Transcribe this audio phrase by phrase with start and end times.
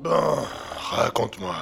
[0.00, 0.36] Bon,
[0.76, 1.56] raconte-moi.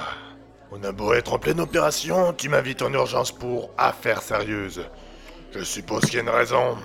[0.71, 4.85] On a beau être en pleine opération, tu m'invites en urgence pour affaires sérieuses.
[5.53, 6.77] Je suppose qu'il y a une raison.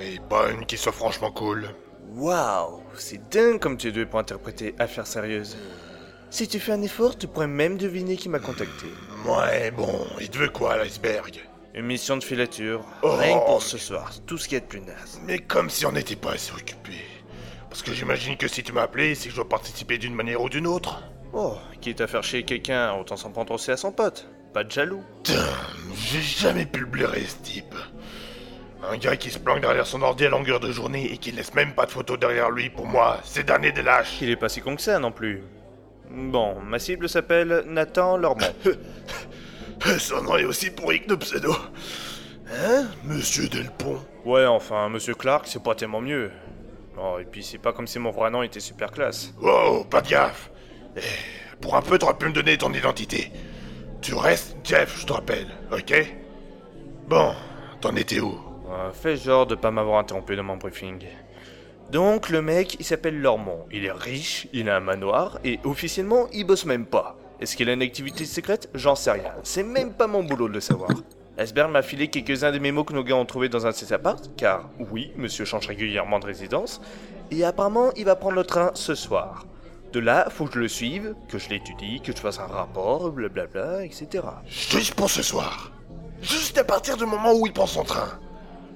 [0.00, 1.68] Et pas une qui soit franchement cool.
[2.14, 5.56] Waouh, c'est dingue comme tu es doué pour interpréter affaires sérieuses.
[6.30, 8.86] Si tu fais un effort, tu pourrais même deviner qui m'a contacté.
[9.26, 11.42] Ouais, bon, il te veut quoi, l'iceberg?
[11.74, 14.66] Une mission de filature, Oh, rien que pour ce soir, tout ce qui est de
[14.66, 15.20] plus naze.
[15.24, 16.92] Mais comme si on n'était pas assez occupé.
[17.72, 20.42] Parce que j'imagine que si tu m'as appelé, c'est que je dois participer d'une manière
[20.42, 21.02] ou d'une autre.
[21.32, 24.28] Oh, quitte à faire chier quelqu'un, autant s'en prendre aussi à son pote.
[24.52, 25.02] Pas de jaloux.
[25.94, 27.74] J'ai jamais pu le blairer, ce type.
[28.86, 31.54] Un gars qui se planque derrière son ordi à longueur de journée et qui laisse
[31.54, 34.18] même pas de photos derrière lui, pour moi, c'est dernier des lâches.
[34.20, 35.42] Il est pas si con que ça non plus.
[36.10, 38.54] Bon, ma cible s'appelle Nathan Lormont.
[39.98, 41.56] Son nom est aussi pourri que nos pseudos.
[42.54, 43.98] Hein, Monsieur Delpont?
[44.26, 46.30] Ouais, enfin, Monsieur Clark, c'est pas tellement mieux.
[46.98, 49.32] Oh, et puis c'est pas comme si mon vrai nom était super classe.
[49.40, 50.50] Wow, pas de gaffe.
[50.96, 51.00] Eh,
[51.60, 53.32] pour un peu, t'aurais pu me donner ton identité.
[54.00, 56.14] Tu restes Jeff, je te rappelle, ok?
[57.08, 57.32] Bon,
[57.80, 58.38] t'en étais où?
[58.70, 61.04] Euh, fais genre de pas m'avoir interrompu dans mon briefing.
[61.90, 63.66] Donc, le mec, il s'appelle Lormont.
[63.70, 67.16] Il est riche, il a un manoir, et officiellement, il bosse même pas.
[67.40, 68.70] Est-ce qu'il a une activité secrète?
[68.74, 69.32] J'en sais rien.
[69.42, 70.90] C'est même pas mon boulot de le savoir.
[71.38, 73.92] Asbert m'a filé quelques-uns des mémos que nos gars ont trouvés dans un de ses
[73.92, 76.80] apparts, car oui, monsieur change régulièrement de résidence,
[77.30, 79.46] et apparemment, il va prendre le train ce soir.
[79.92, 83.10] De là, faut que je le suive, que je l'étudie, que je fasse un rapport,
[83.10, 84.24] blablabla, etc.
[84.46, 85.72] Juste pour ce soir.
[86.20, 88.08] Juste à partir du moment où il prend son train.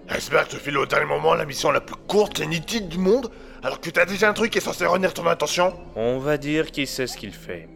[0.08, 3.30] Iceberg te file au dernier moment la mission la plus courte et nitide du monde,
[3.62, 6.70] alors que t'as déjà un truc qui est censé retenir ton attention On va dire
[6.70, 7.68] qu'il sait ce qu'il fait.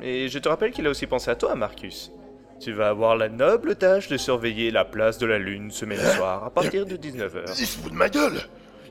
[0.00, 2.12] Et je te rappelle qu'il a aussi pensé à toi, Marcus.
[2.60, 6.00] Tu vas avoir la noble tâche de surveiller la place de la Lune ce même
[6.00, 7.54] soir à partir de 19h.
[7.58, 8.40] Il se fout de ma gueule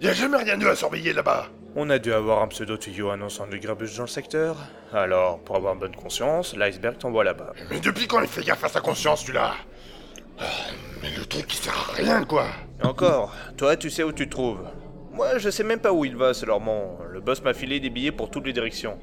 [0.01, 3.45] Y a jamais rien eu à surveiller là-bas On a dû avoir un pseudo-tuyau annonçant
[3.45, 4.55] du grabuge dans le secteur.
[4.93, 7.51] Alors, pour avoir bonne conscience, l'iceberg t'envoie là-bas.
[7.69, 9.53] Mais depuis quand il fait gaffe à sa conscience, celui-là
[10.39, 10.45] Ah,
[11.01, 12.45] Mais le truc qui sert à rien, quoi
[12.83, 14.63] Encore, toi tu sais où tu te trouves.
[15.11, 16.97] Moi je sais même pas où il va, c'est leur mon.
[17.11, 18.97] Le boss m'a filé des billets pour toutes les directions.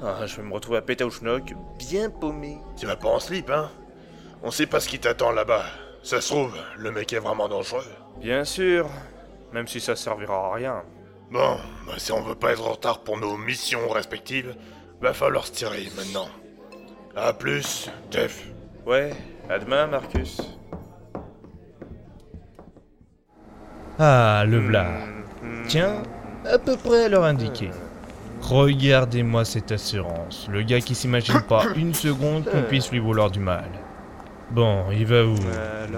[0.00, 2.58] Ah, je vais me retrouver à Pétaouchnok, bien paumé.
[2.78, 3.68] Tu vas pas en slip, hein?
[4.42, 5.64] On sait pas ce qui t'attend là-bas.
[6.02, 7.84] Ça se trouve, le mec est vraiment dangereux.
[8.20, 8.88] Bien sûr,
[9.52, 10.82] même si ça servira à rien.
[11.30, 14.54] Bon, bah, si on veut pas être en retard pour nos missions respectives,
[15.00, 16.28] va falloir se tirer maintenant.
[17.16, 18.48] A plus, Jeff.
[18.86, 19.12] Ouais,
[19.50, 20.40] à demain, Marcus.
[23.98, 24.86] Ah, le v'là.
[25.66, 26.02] Tiens,
[26.46, 27.70] à peu près à l'heure indiquée.
[28.40, 30.46] Regardez-moi cette assurance.
[30.48, 33.68] Le gars qui s'imagine pas une seconde qu'on puisse lui vouloir du mal.
[34.50, 35.34] Bon, il va où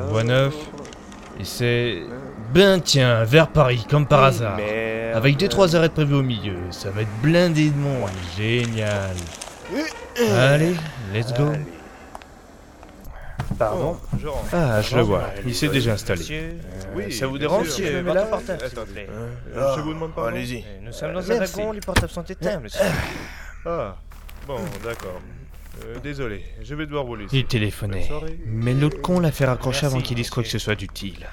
[0.08, 0.54] Voie neuf.
[1.38, 2.02] Et c'est...
[2.52, 4.56] Ben tiens, vers Paris, comme par hasard.
[4.56, 5.16] Merde.
[5.16, 6.56] Avec deux trois arrêts prévus au milieu.
[6.70, 8.10] Ça va être blindé de monde.
[8.36, 9.14] Génial.
[10.36, 10.74] Allez,
[11.14, 11.46] let's go.
[11.48, 11.64] Allez.
[13.58, 13.96] Pardon
[14.26, 15.24] Oh, Ah, je le vois.
[15.46, 16.54] Il s'est déjà installé.
[16.94, 19.08] Oui, ça vous dérange si je mets là portable, s'il vous plaît
[19.56, 20.28] Ah, je vous demande pas.
[20.28, 20.64] Allez-y.
[20.82, 21.56] Nous sommes dans un Merci.
[21.56, 22.80] wagon, les portables sont éteints, monsieur.
[23.66, 23.96] Ah,
[24.46, 25.20] bon, d'accord.
[25.84, 27.38] Euh, désolé, je vais devoir vous laisser.
[27.38, 28.08] Il téléphonait.
[28.46, 31.26] Mais l'autre con l'a fait raccrocher Merci, avant qu'il dise quoi que ce soit d'utile.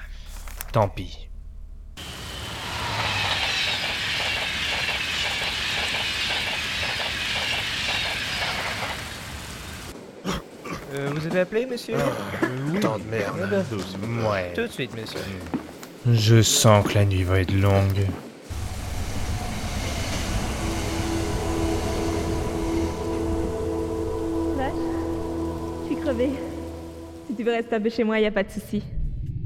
[0.72, 1.28] Tant pis.
[10.94, 11.96] Euh, vous avez appelé, monsieur
[12.80, 13.36] Tant de merde.
[13.42, 14.28] Un verre d'eau, s'il vous plaît.
[14.28, 14.52] Ouais.
[14.54, 15.20] Tout de suite, monsieur.
[16.10, 18.06] Je sens que la nuit va être longue.
[26.26, 28.82] Si tu veux rester un peu chez moi, y a pas de souci.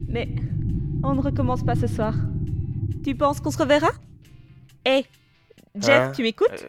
[0.08, 0.28] Mais
[1.04, 2.14] on ne recommence pas ce soir.
[3.04, 3.90] Tu penses qu'on se reverra?
[4.86, 5.04] Eh,
[5.74, 6.12] Jeff, Hein?
[6.14, 6.48] tu m'écoutes?
[6.50, 6.68] Euh,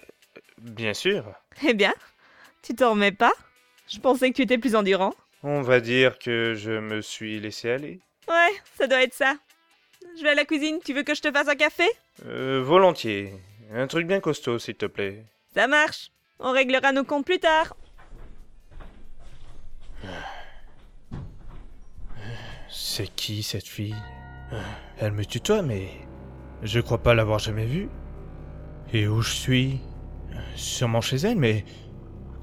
[0.61, 1.25] Bien sûr.
[1.67, 1.93] Eh bien,
[2.61, 3.33] tu t'en remets pas?
[3.87, 5.13] Je pensais que tu étais plus endurant.
[5.43, 7.99] On va dire que je me suis laissé aller.
[8.27, 9.35] Ouais, ça doit être ça.
[10.17, 11.83] Je vais à la cuisine, tu veux que je te fasse un café?
[12.25, 13.33] Euh, volontiers.
[13.73, 15.23] Un truc bien costaud, s'il te plaît.
[15.53, 16.11] Ça marche.
[16.39, 17.75] On réglera nos comptes plus tard.
[22.95, 23.95] C'est qui cette fille?
[24.99, 25.89] Elle me tutoie, mais
[26.61, 27.89] je crois pas l'avoir jamais vue.
[28.93, 29.81] Et où je suis?
[30.55, 31.65] Sûrement chez elle, mais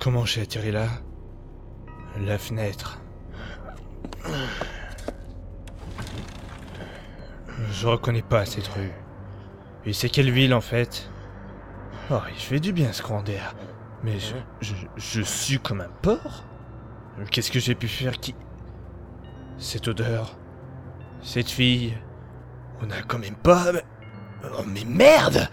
[0.00, 0.88] comment j'ai atterri là
[2.26, 3.00] La fenêtre?
[7.70, 8.90] Je reconnais pas cette rue.
[9.86, 11.12] Et c'est quelle ville en fait?
[12.10, 13.54] Oh, il fait du bien ce courant d'air.
[14.02, 16.44] Mais je, je, je sue comme un porc
[17.30, 18.34] Qu'est-ce que j'ai pu faire qui...
[19.60, 20.36] Cette odeur.
[21.22, 21.96] Cette fille.
[22.82, 23.66] On a quand même pas.
[24.42, 25.48] Oh mais merde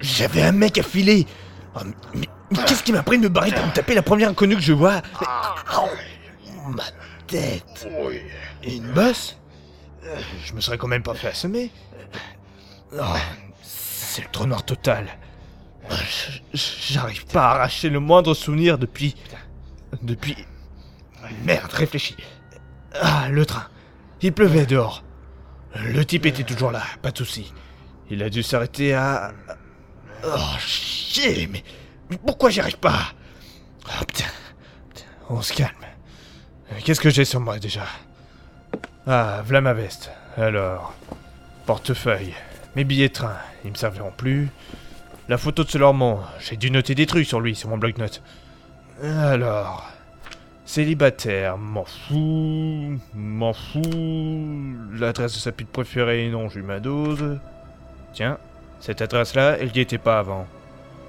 [0.00, 1.24] J'avais un mec à filer
[1.76, 1.80] Oh,
[2.14, 2.28] mais
[2.66, 4.72] qu'est-ce qui m'a pris de me barrer pour me taper la première inconnue que je
[4.72, 5.02] vois?
[5.76, 6.84] Au, Ma
[7.26, 7.88] tête.
[8.62, 9.36] Et une bosse?
[10.44, 11.70] Je me serais quand même pas fait assommer.
[12.92, 13.16] Oh,
[13.62, 15.08] c'est le trou noir total.
[16.52, 19.16] J'arrive pas à arracher le moindre souvenir depuis...
[20.02, 20.36] Depuis...
[21.44, 22.16] Merde, réfléchis.
[23.00, 23.66] Ah, le train.
[24.20, 25.04] Il pleuvait dehors.
[25.74, 27.52] Le type était toujours là, pas de souci.
[28.10, 29.32] Il a dû s'arrêter à...
[30.24, 31.64] Oh, chier, mais...
[32.08, 33.12] mais pourquoi j'y arrive pas?
[33.86, 34.30] Oh, putain.
[35.28, 35.70] On se calme.
[36.84, 37.84] Qu'est-ce que j'ai sur moi déjà?
[39.06, 40.10] Ah, voilà ma veste.
[40.36, 40.94] Alors...
[41.66, 42.34] Portefeuille.
[42.76, 43.36] Mes billets de train.
[43.64, 44.48] Ils me serviront plus.
[45.28, 46.20] La photo de ce Lormont.
[46.40, 48.22] J'ai dû noter des trucs sur lui, sur mon bloc-notes.
[49.02, 49.90] Alors...
[50.66, 54.74] Célibataire, m'en fous, m'en fous.
[54.94, 57.38] L'adresse de sa pute préférée, non, j'ai eu ma dose.
[58.14, 58.38] Tiens,
[58.80, 60.46] cette adresse-là, elle y était pas avant.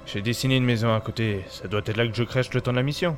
[0.06, 2.70] J'ai dessiné une maison à côté, ça doit être là que je crèche le temps
[2.72, 3.16] de la mission.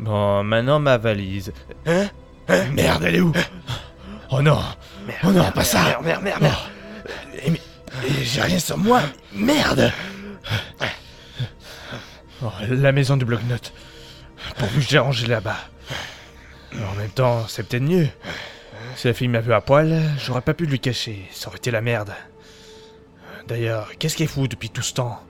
[0.00, 1.52] Bon, maintenant ma valise.
[1.86, 2.06] Hein
[2.48, 3.32] Hein Merde, elle est où
[4.30, 4.58] Oh non
[5.24, 6.56] Oh non, pas ça Merde, merde, merde, merde.
[7.44, 9.00] Eh, J'ai rien sur moi
[9.34, 9.90] Merde
[12.42, 13.72] Oh, La maison du bloc-notes.
[14.58, 15.56] Pourvu que j'ai rangé là-bas.
[16.74, 18.08] En même temps, c'est peut-être mieux.
[18.96, 21.26] Si la fille m'a vu à poil, j'aurais pas pu lui cacher.
[21.30, 22.14] Ça aurait été la merde.
[23.46, 25.20] D'ailleurs, qu'est-ce qu'elle fout depuis tout ce temps?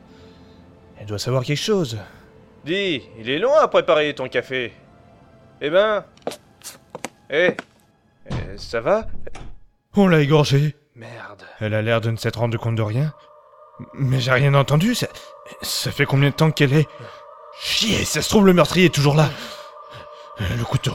[0.98, 1.98] Elle doit savoir quelque chose.
[2.64, 4.72] Dis, il est long à préparer ton café.
[5.60, 6.04] Eh ben.
[7.30, 7.54] Eh.
[8.30, 9.06] eh, ça va?
[9.94, 10.76] On l'a égorgée.
[10.94, 11.42] Merde.
[11.60, 13.12] Elle a l'air de ne s'être rendue compte de rien.
[13.94, 14.94] Mais j'ai rien entendu.
[14.94, 15.08] Ça,
[15.62, 16.88] ça fait combien de temps qu'elle est?
[17.60, 19.30] Chier, ça se trouve le meurtrier est toujours là.
[20.38, 20.94] Le couteau.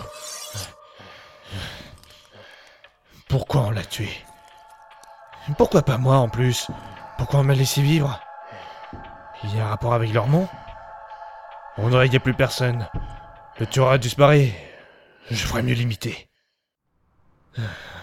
[3.28, 4.10] Pourquoi on l'a tué?
[5.58, 6.68] Pourquoi pas moi en plus?
[7.18, 8.20] Pourquoi on m'a laissé vivre?
[9.44, 10.48] Il y a un rapport avec Lormont?
[11.78, 12.88] On dirait qu'il plus personne.
[13.60, 14.52] Le tueur a disparu.
[15.30, 16.30] Je ferais mieux limiter.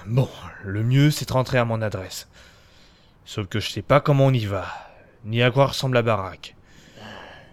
[0.07, 0.29] Bon,
[0.65, 2.29] le mieux c'est de rentrer à mon adresse.
[3.25, 4.67] Sauf que je sais pas comment on y va,
[5.25, 6.57] ni à quoi ressemble la baraque.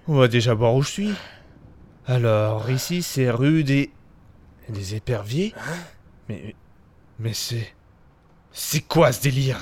[0.08, 1.14] On va déjà voir où je suis.
[2.06, 3.92] Alors, ici c'est rue des.
[4.70, 5.54] des éperviers
[6.30, 6.56] Mais.
[7.20, 7.74] Mais c'est.
[8.52, 9.60] C'est quoi ce délire?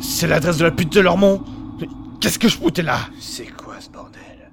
[0.00, 1.44] C'est- l'adresse de la pute de Lormont?
[1.80, 1.86] Mais
[2.20, 3.08] Qu'est-ce que je foutais là?
[3.20, 4.50] C'est quoi ce bordel?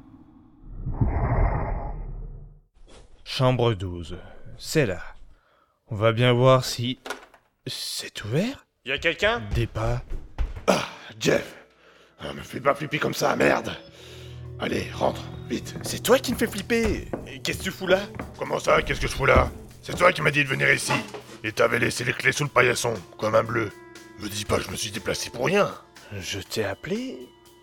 [3.23, 4.17] Chambre 12.
[4.57, 5.01] C'est là.
[5.87, 6.99] On va bien voir si.
[7.65, 9.41] C'est ouvert Y a quelqu'un?
[9.55, 10.03] Des pas.
[11.19, 11.55] Jeff
[12.19, 13.71] ah, Me fais pas flipper comme ça, merde
[14.63, 15.75] Allez, rentre, vite.
[15.83, 17.09] C'est toi qui me fais flipper.
[17.43, 17.99] Qu'est-ce que tu fous là?
[18.39, 19.51] Comment ça, qu'est-ce que je fous là?
[19.81, 20.93] C'est toi qui m'as dit de venir ici.
[21.43, 23.73] Et t'avais laissé les clés sous le paillasson, comme un bleu.
[24.19, 25.69] Me dis pas que je me suis déplacé pour rien.
[26.17, 27.17] Je t'ai appelé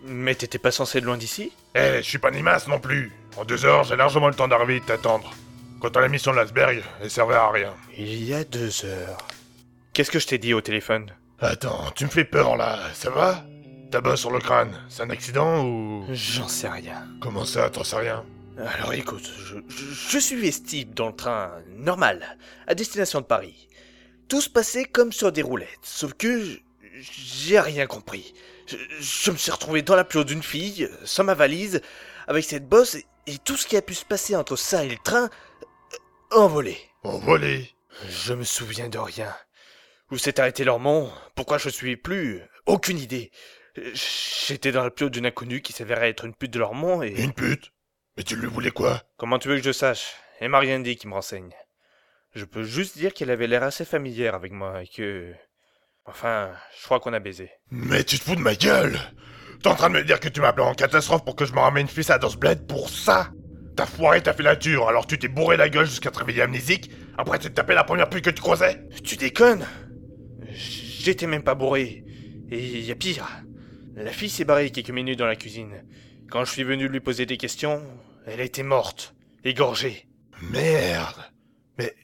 [0.05, 1.53] Mais t'étais pas censé être loin d'ici?
[1.75, 3.11] Eh, je suis pas Nimas non plus.
[3.39, 5.33] En deux heures, j'ai largement le temps d'arriver et de t'attendre.
[5.81, 7.73] Quant à la mission de l'Asberg, elle servait à rien.
[7.97, 9.27] Il y a deux heures.
[9.95, 11.11] Qu'est-ce que je t'ai dit au téléphone?
[11.39, 13.43] Attends, tu me fais peur là, ça va?
[13.91, 16.07] Tabac sur le crâne, c'est un accident ou...
[16.11, 17.09] J'en sais rien.
[17.21, 18.25] Comment ça, t'en sais rien?
[18.57, 22.39] Alors écoute, je, je, je suivais Steve dans le train normal,
[22.69, 23.69] à destination de Paris.
[24.29, 26.61] Tout se passait comme sur des roulettes, sauf que
[27.01, 28.33] j'ai rien compris.
[28.67, 31.81] Je, je me suis retrouvé dans la peau d'une fille, sans ma valise,
[32.29, 34.89] avec cette bosse, et, et tout ce qui a pu se passer entre ça et
[34.89, 36.79] le train, euh, envolé.
[37.03, 37.71] Envolé?
[38.09, 39.35] Je me souviens de rien.
[40.13, 41.11] Où s'est arrêté Lormont?
[41.35, 42.41] Pourquoi je suis plus?
[42.67, 43.33] Aucune idée.
[44.47, 47.23] J'étais dans le piot d'une inconnue qui s'avérait être une pute de Lormont et...
[47.23, 47.73] Une pute?
[48.17, 49.03] Mais tu lui voulais quoi?
[49.17, 50.15] Comment tu veux que je sache?
[50.41, 51.53] Elle m'a rien dit qui me renseigne.
[52.35, 55.33] Je peux juste dire qu'elle avait l'air assez familière avec moi et que...
[56.07, 57.51] Enfin, je crois qu'on a baisé.
[57.71, 58.99] Mais tu te fous de ma gueule
[59.63, 61.53] T'es en train de me dire que tu m'as appelé en catastrophe pour que je
[61.53, 63.31] me ramène une fille à dans ce bled pour ça?
[63.77, 67.39] T'as foiré ta filature, alors tu t'es bourré la gueule jusqu'à te réveiller amnésique, après
[67.39, 68.81] tu te tapé la première pute que tu croisais?
[69.05, 69.67] Tu déconnes
[70.51, 72.05] J'étais même pas bourré.
[72.51, 73.29] Et y a pire.
[74.03, 75.85] La fille s'est barrée quelques minutes dans la cuisine.
[76.31, 77.83] Quand je suis venu lui poser des questions,
[78.27, 79.15] elle était morte,
[79.45, 80.07] égorgée.
[80.41, 81.23] Merde
[81.77, 81.95] Mais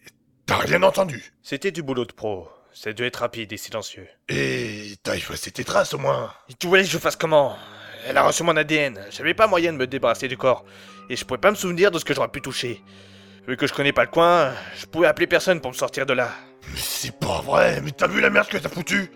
[0.44, 2.50] t'as rien entendu C'était du boulot de pro.
[2.70, 4.06] Ça dû être rapide et silencieux.
[4.28, 7.56] Et t'as effacé tes traces au moins Et tu voulais que je fasse comment?
[8.06, 9.00] Elle a reçu mon ADN.
[9.10, 10.66] J'avais pas moyen de me débarrasser du corps.
[11.08, 12.82] Et je pouvais pas me souvenir de ce que j'aurais pu toucher.
[13.48, 16.12] Vu que je connais pas le coin, je pouvais appeler personne pour me sortir de
[16.12, 16.30] là.
[16.68, 19.10] Mais c'est pas vrai, mais t'as vu la merde que t'as foutu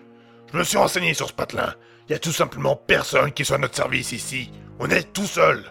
[0.51, 1.75] Je me suis renseigné sur ce patelin.
[2.11, 4.51] Y a tout simplement personne qui soit à notre service ici.
[4.81, 5.65] On est tout seul.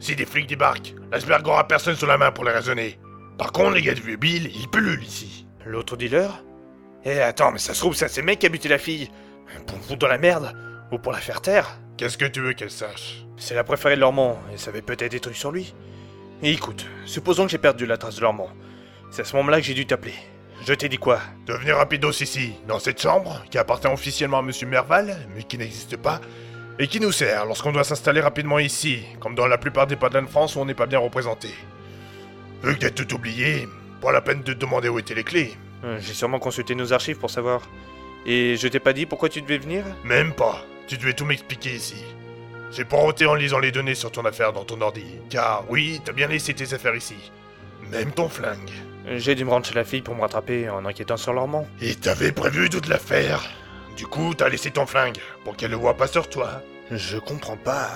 [0.00, 2.98] Si des flics débarquent, l'Asberg aura personne sous la main pour les raisonner.
[3.36, 5.46] Par contre, les gars de vieux Bill, ils pullulent ici.
[5.66, 6.42] L'autre dealer?
[7.04, 9.10] Eh attends, mais ça se trouve, c'est un ces mecs qui a buté la fille.
[9.66, 10.56] Pour foutre dans la merde
[10.92, 13.26] Ou pour la faire taire Qu'est-ce que tu veux qu'elle sache?
[13.36, 15.74] C'est la préférée de Lormont, et savait peut-être des trucs sur lui.
[16.42, 18.48] Et écoute, supposons que j'ai perdu la trace de Lormont.
[19.10, 20.14] C'est à ce moment-là que j'ai dû t'appeler.
[20.66, 24.42] Je t'ai dit quoi De venir rapidos ici, dans cette chambre, qui appartient officiellement à
[24.42, 26.20] Monsieur Merval, mais qui n'existe pas,
[26.78, 30.22] et qui nous sert lorsqu'on doit s'installer rapidement ici, comme dans la plupart des patelins
[30.22, 31.48] de France où on n'est pas bien représenté.
[32.62, 33.66] Vu que t'as tout oublié,
[34.00, 35.56] pas la peine de te demander où étaient les clés.
[35.84, 37.62] Euh, J'ai sûrement consulté nos archives pour savoir.
[38.24, 39.84] Et je t'ai pas dit pourquoi tu devais venir?
[40.04, 40.64] Même pas.
[40.86, 41.96] Tu devais tout m'expliquer ici.
[42.70, 45.04] J'ai pointé en lisant les données sur ton affaire dans ton ordi.
[45.28, 47.16] Car oui, t'as bien laissé tes affaires ici.
[47.90, 48.70] Même ton flingue.
[49.06, 51.66] J'ai dû me rendre chez la fille pour me rattraper en enquêtant sur Lormont.
[51.80, 53.42] Et t'avais prévu toute l'affaire.
[53.96, 56.62] Du coup, t'as laissé ton flingue pour qu'elle le voit pas sur toi.
[56.90, 57.88] Je comprends pas.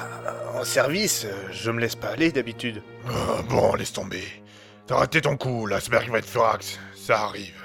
[0.55, 2.83] En service, je me laisse pas aller d'habitude.
[3.09, 4.23] Ah, bon, laisse tomber.
[4.87, 6.79] T'as raté ton coup, l'asperge va être furax.
[6.95, 7.61] Ça arrive.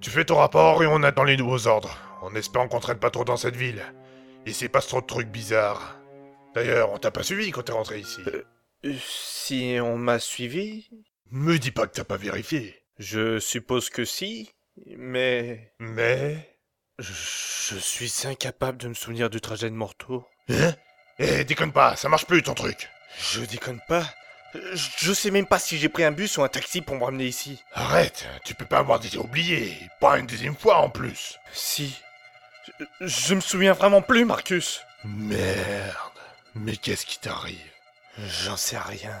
[0.00, 1.96] Tu fais ton rapport et on attend les nouveaux ordres.
[2.22, 3.82] En espérant qu'on traîne pas trop dans cette ville.
[4.46, 5.96] Et c'est pas trop de trucs bizarres.
[6.54, 8.20] D'ailleurs, on t'a pas suivi quand t'es rentré ici.
[8.84, 10.90] Euh, Si on m'a suivi
[11.34, 12.78] Me dis pas que t'as pas vérifié.
[12.98, 14.52] Je suppose que si,
[14.98, 15.72] mais...
[15.78, 16.58] Mais...
[16.98, 20.28] Je suis incapable de me souvenir du trajet de retour.
[20.50, 20.74] Hein?
[21.18, 22.90] Eh, déconne pas, ça marche plus ton truc.
[23.18, 24.06] Je déconne pas.
[24.74, 27.24] Je sais même pas si j'ai pris un bus ou un taxi pour me ramener
[27.24, 27.62] ici.
[27.72, 29.74] Arrête, tu peux pas avoir déjà oublié.
[30.00, 31.38] Pas une deuxième fois en plus.
[31.54, 31.98] Si.
[33.00, 34.82] Je, je me souviens vraiment plus, Marcus.
[35.04, 35.96] Merde.
[36.54, 37.56] Mais qu'est-ce qui t'arrive?
[38.18, 39.18] J'en sais rien.